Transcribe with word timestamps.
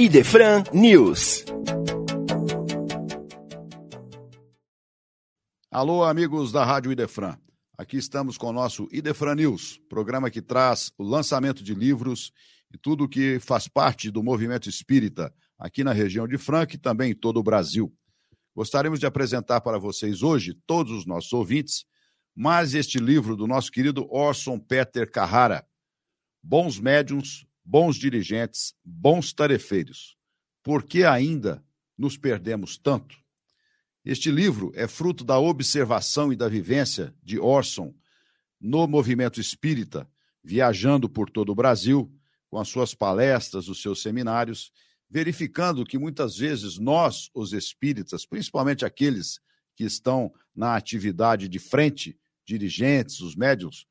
Idefran 0.00 0.64
News. 0.72 1.44
Alô, 5.70 6.04
amigos 6.04 6.50
da 6.50 6.64
Rádio 6.64 6.90
Idefran. 6.90 7.36
Aqui 7.76 7.98
estamos 7.98 8.38
com 8.38 8.46
o 8.46 8.52
nosso 8.54 8.88
Idefran 8.90 9.34
News, 9.34 9.78
programa 9.90 10.30
que 10.30 10.40
traz 10.40 10.90
o 10.96 11.04
lançamento 11.04 11.62
de 11.62 11.74
livros 11.74 12.32
e 12.72 12.78
tudo 12.78 13.04
o 13.04 13.08
que 13.10 13.38
faz 13.40 13.68
parte 13.68 14.10
do 14.10 14.22
movimento 14.22 14.70
espírita 14.70 15.34
aqui 15.58 15.84
na 15.84 15.92
região 15.92 16.26
de 16.26 16.38
Franca 16.38 16.76
e 16.76 16.78
também 16.78 17.10
em 17.10 17.14
todo 17.14 17.36
o 17.36 17.42
Brasil. 17.42 17.94
Gostaríamos 18.56 19.00
de 19.00 19.04
apresentar 19.04 19.60
para 19.60 19.78
vocês 19.78 20.22
hoje, 20.22 20.56
todos 20.66 20.92
os 20.92 21.04
nossos 21.04 21.30
ouvintes, 21.34 21.84
mais 22.34 22.74
este 22.74 22.98
livro 22.98 23.36
do 23.36 23.46
nosso 23.46 23.70
querido 23.70 24.10
Orson 24.10 24.58
Peter 24.58 25.10
Carrara, 25.12 25.62
Bons 26.42 26.80
Médiuns, 26.80 27.44
Bons 27.70 27.94
Dirigentes, 27.94 28.74
Bons 28.84 29.32
Tarefeiros. 29.32 30.16
Por 30.60 30.82
que 30.82 31.04
ainda 31.04 31.64
nos 31.96 32.16
perdemos 32.16 32.76
tanto? 32.76 33.16
Este 34.04 34.28
livro 34.28 34.72
é 34.74 34.88
fruto 34.88 35.22
da 35.22 35.38
observação 35.38 36.32
e 36.32 36.36
da 36.36 36.48
vivência 36.48 37.14
de 37.22 37.38
Orson 37.38 37.94
no 38.60 38.88
movimento 38.88 39.40
espírita, 39.40 40.10
viajando 40.42 41.08
por 41.08 41.30
todo 41.30 41.52
o 41.52 41.54
Brasil, 41.54 42.12
com 42.48 42.58
as 42.58 42.66
suas 42.66 42.92
palestras, 42.92 43.68
os 43.68 43.80
seus 43.80 44.02
seminários, 44.02 44.72
verificando 45.08 45.86
que 45.86 45.96
muitas 45.96 46.36
vezes 46.36 46.76
nós, 46.76 47.30
os 47.32 47.52
espíritas, 47.52 48.26
principalmente 48.26 48.84
aqueles 48.84 49.38
que 49.76 49.84
estão 49.84 50.34
na 50.52 50.74
atividade 50.74 51.48
de 51.48 51.60
frente, 51.60 52.18
dirigentes, 52.44 53.20
os 53.20 53.36
médios, 53.36 53.86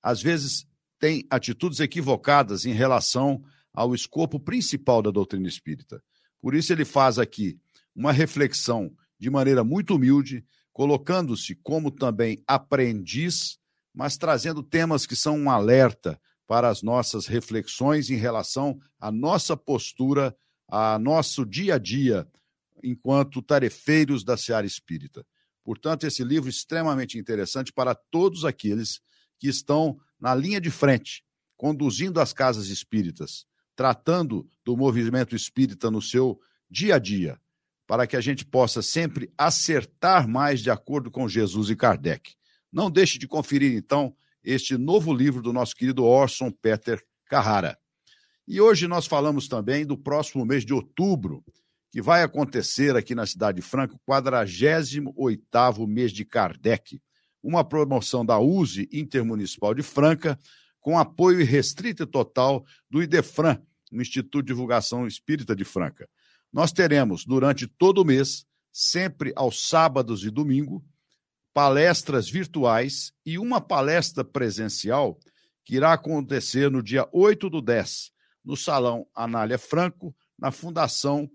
às 0.00 0.22
vezes 0.22 0.68
têm 1.04 1.26
atitudes 1.28 1.80
equivocadas 1.80 2.64
em 2.64 2.72
relação 2.72 3.44
ao 3.74 3.94
escopo 3.94 4.40
principal 4.40 5.02
da 5.02 5.10
doutrina 5.10 5.46
espírita. 5.46 6.02
Por 6.40 6.54
isso, 6.54 6.72
ele 6.72 6.86
faz 6.86 7.18
aqui 7.18 7.58
uma 7.94 8.10
reflexão 8.10 8.90
de 9.18 9.28
maneira 9.28 9.62
muito 9.62 9.96
humilde, 9.96 10.42
colocando-se 10.72 11.56
como 11.56 11.90
também 11.90 12.42
aprendiz, 12.46 13.58
mas 13.92 14.16
trazendo 14.16 14.62
temas 14.62 15.04
que 15.04 15.14
são 15.14 15.36
um 15.36 15.50
alerta 15.50 16.18
para 16.46 16.70
as 16.70 16.80
nossas 16.80 17.26
reflexões 17.26 18.08
em 18.08 18.16
relação 18.16 18.80
à 18.98 19.12
nossa 19.12 19.54
postura, 19.54 20.34
a 20.66 20.98
nosso 20.98 21.44
dia 21.44 21.74
a 21.74 21.78
dia, 21.78 22.26
enquanto 22.82 23.42
tarefeiros 23.42 24.24
da 24.24 24.38
seara 24.38 24.66
espírita. 24.66 25.22
Portanto, 25.62 26.06
esse 26.06 26.24
livro 26.24 26.48
é 26.48 26.50
extremamente 26.50 27.18
interessante 27.18 27.74
para 27.74 27.94
todos 27.94 28.42
aqueles 28.46 29.02
que 29.38 29.48
estão 29.48 29.98
na 30.24 30.34
linha 30.34 30.58
de 30.58 30.70
frente, 30.70 31.22
conduzindo 31.54 32.18
as 32.18 32.32
casas 32.32 32.68
espíritas, 32.68 33.44
tratando 33.76 34.48
do 34.64 34.74
movimento 34.74 35.36
espírita 35.36 35.90
no 35.90 36.00
seu 36.00 36.40
dia 36.70 36.94
a 36.94 36.98
dia, 36.98 37.38
para 37.86 38.06
que 38.06 38.16
a 38.16 38.22
gente 38.22 38.42
possa 38.42 38.80
sempre 38.80 39.30
acertar 39.36 40.26
mais 40.26 40.62
de 40.62 40.70
acordo 40.70 41.10
com 41.10 41.28
Jesus 41.28 41.68
e 41.68 41.76
Kardec. 41.76 42.36
Não 42.72 42.90
deixe 42.90 43.18
de 43.18 43.28
conferir, 43.28 43.74
então, 43.74 44.16
este 44.42 44.78
novo 44.78 45.12
livro 45.12 45.42
do 45.42 45.52
nosso 45.52 45.76
querido 45.76 46.02
Orson 46.04 46.50
Peter 46.50 47.04
Carrara. 47.26 47.78
E 48.48 48.62
hoje 48.62 48.88
nós 48.88 49.06
falamos 49.06 49.46
também 49.46 49.84
do 49.84 49.98
próximo 49.98 50.46
mês 50.46 50.64
de 50.64 50.72
outubro, 50.72 51.44
que 51.92 52.00
vai 52.00 52.22
acontecer 52.22 52.96
aqui 52.96 53.14
na 53.14 53.26
Cidade 53.26 53.60
de 53.60 53.62
Franca, 53.62 53.94
o 53.94 54.00
48º 54.10 55.86
mês 55.86 56.12
de 56.12 56.24
Kardec, 56.24 56.98
uma 57.44 57.62
promoção 57.62 58.24
da 58.24 58.38
USE 58.38 58.88
Intermunicipal 58.90 59.74
de 59.74 59.82
Franca, 59.82 60.38
com 60.80 60.98
apoio 60.98 61.44
restrito 61.44 62.02
e 62.02 62.06
total 62.06 62.64
do 62.90 63.02
IDEFRAN, 63.02 63.60
Instituto 63.92 64.42
de 64.42 64.48
Divulgação 64.48 65.06
Espírita 65.06 65.54
de 65.54 65.64
Franca. 65.64 66.08
Nós 66.50 66.72
teremos, 66.72 67.24
durante 67.24 67.66
todo 67.66 67.98
o 67.98 68.04
mês, 68.04 68.46
sempre 68.72 69.32
aos 69.36 69.68
sábados 69.68 70.24
e 70.24 70.30
domingo, 70.30 70.82
palestras 71.52 72.28
virtuais 72.28 73.12
e 73.24 73.38
uma 73.38 73.60
palestra 73.60 74.24
presencial 74.24 75.18
que 75.64 75.76
irá 75.76 75.92
acontecer 75.92 76.70
no 76.70 76.82
dia 76.82 77.06
8 77.12 77.48
do 77.50 77.60
10, 77.60 78.10
no 78.44 78.56
Salão 78.56 79.06
Anália 79.14 79.58
Franco, 79.58 80.14
na 80.38 80.50
Fundação 80.50 81.30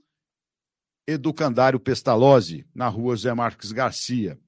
Educandário 1.07 1.79
Pestalozzi, 1.79 2.67
na 2.73 2.87
rua 2.87 3.15
Zé 3.15 3.33
Marques 3.33 3.71
Garcia. 3.71 4.39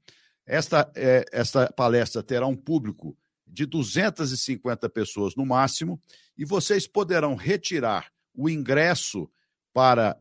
Esta, 0.52 0.92
é, 0.96 1.24
esta 1.32 1.72
palestra 1.72 2.22
terá 2.22 2.46
um 2.46 2.58
público 2.58 3.18
de 3.48 3.66
250 3.66 4.90
pessoas 4.90 5.34
no 5.34 5.46
máximo, 5.46 5.98
e 6.38 6.44
vocês 6.44 6.86
poderão 6.86 7.36
retirar 7.36 8.12
o 8.36 8.50
ingresso 8.50 9.32
para 9.74 10.20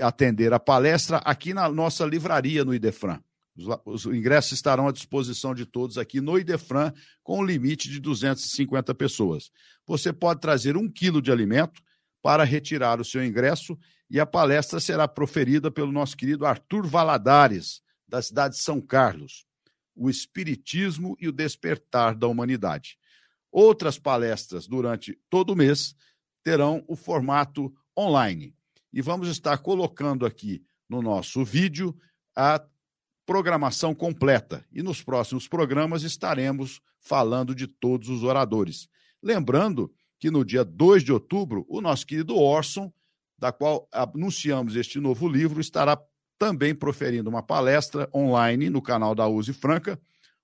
atender 0.00 0.52
a 0.52 0.58
palestra 0.58 1.18
aqui 1.18 1.54
na 1.54 1.68
nossa 1.68 2.04
livraria 2.04 2.64
no 2.64 2.74
Idefran. 2.74 3.20
Os, 3.56 4.04
os 4.04 4.06
ingressos 4.06 4.50
estarão 4.50 4.88
à 4.88 4.92
disposição 4.92 5.54
de 5.54 5.64
todos 5.64 5.96
aqui 5.96 6.20
no 6.20 6.36
Idefran, 6.36 6.92
com 7.22 7.38
um 7.38 7.44
limite 7.44 7.88
de 7.88 8.00
250 8.00 8.92
pessoas. 8.96 9.52
Você 9.86 10.12
pode 10.12 10.40
trazer 10.40 10.76
um 10.76 10.90
quilo 10.90 11.22
de 11.22 11.30
alimento 11.30 11.80
para 12.20 12.42
retirar 12.42 13.00
o 13.00 13.04
seu 13.04 13.24
ingresso 13.24 13.78
e 14.10 14.18
a 14.18 14.26
palestra 14.26 14.80
será 14.80 15.06
proferida 15.06 15.70
pelo 15.70 15.92
nosso 15.92 16.16
querido 16.16 16.44
Arthur 16.44 16.84
Valadares, 16.84 17.80
da 18.08 18.20
cidade 18.20 18.56
de 18.56 18.60
São 18.60 18.80
Carlos. 18.80 19.46
O 19.94 20.08
Espiritismo 20.08 21.16
e 21.20 21.28
o 21.28 21.32
Despertar 21.32 22.14
da 22.14 22.26
Humanidade. 22.26 22.98
Outras 23.50 23.98
palestras 23.98 24.66
durante 24.66 25.18
todo 25.28 25.50
o 25.50 25.56
mês 25.56 25.94
terão 26.42 26.84
o 26.88 26.96
formato 26.96 27.72
online 27.96 28.54
e 28.92 29.00
vamos 29.00 29.28
estar 29.28 29.58
colocando 29.58 30.26
aqui 30.26 30.62
no 30.88 31.00
nosso 31.00 31.44
vídeo 31.44 31.96
a 32.36 32.62
programação 33.24 33.94
completa. 33.94 34.64
E 34.70 34.82
nos 34.82 35.02
próximos 35.02 35.48
programas 35.48 36.02
estaremos 36.02 36.80
falando 37.00 37.54
de 37.54 37.66
todos 37.66 38.08
os 38.08 38.22
oradores. 38.22 38.88
Lembrando 39.22 39.92
que 40.18 40.30
no 40.30 40.44
dia 40.44 40.64
2 40.64 41.02
de 41.02 41.12
outubro, 41.12 41.64
o 41.68 41.80
nosso 41.80 42.06
querido 42.06 42.36
Orson, 42.36 42.92
da 43.38 43.50
qual 43.50 43.88
anunciamos 43.90 44.76
este 44.76 45.00
novo 45.00 45.28
livro, 45.28 45.60
estará 45.60 45.98
também 46.42 46.74
proferindo 46.74 47.30
uma 47.30 47.40
palestra 47.40 48.10
online 48.12 48.68
no 48.68 48.82
canal 48.82 49.14
da 49.14 49.28
Use 49.28 49.52
Franca, 49.52 49.96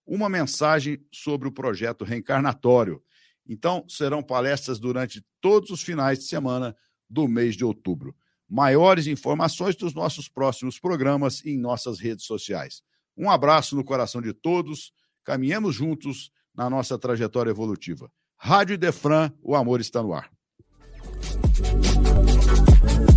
uma 0.07 0.29
mensagem 0.29 1.05
sobre 1.13 1.49
o 1.49 1.53
projeto 1.53 2.05
reencarnatório. 2.05 3.03
Então, 3.45 3.85
serão 3.89 4.23
palestras 4.23 4.79
durante 4.79 5.27
todos 5.41 5.71
os 5.71 5.83
finais 5.83 6.21
de 6.21 6.27
semana 6.27 6.77
do 7.11 7.27
mês 7.27 7.57
de 7.57 7.65
outubro 7.65 8.15
maiores 8.49 9.09
informações 9.09 9.75
dos 9.75 9.93
nossos 9.93 10.29
próximos 10.29 10.79
programas 10.79 11.45
em 11.45 11.59
nossas 11.59 11.99
redes 11.99 12.25
sociais. 12.25 12.81
Um 13.17 13.29
abraço 13.29 13.75
no 13.75 13.85
coração 13.85 14.23
de 14.23 14.33
todos, 14.33 14.93
caminhemos 15.25 15.75
juntos 15.75 16.31
na 16.55 16.71
nossa 16.71 16.97
trajetória 16.97 17.51
evolutiva. 17.51 18.09
Rádio 18.37 18.75
Idefran, 18.75 19.33
o 19.43 19.57
amor 19.57 19.81
está 19.81 20.01
no 20.01 20.15
ar. 20.15 20.31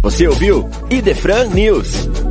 Você 0.02 0.28
ouviu 0.28 0.68
Idefran 0.90 1.48
News. 1.50 2.31